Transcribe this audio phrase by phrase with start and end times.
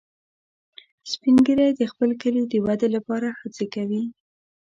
[1.11, 4.03] سپین ږیری د خپل کلي د ودې لپاره هڅې کوي